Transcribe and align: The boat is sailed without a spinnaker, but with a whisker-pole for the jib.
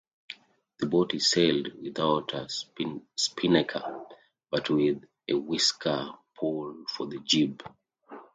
The 0.79 0.87
boat 0.87 1.13
is 1.13 1.29
sailed 1.29 1.73
without 1.79 2.33
a 2.33 2.49
spinnaker, 3.15 4.03
but 4.49 4.67
with 4.71 5.03
a 5.29 5.35
whisker-pole 5.35 6.85
for 6.89 7.05
the 7.05 7.19
jib. 7.19 7.61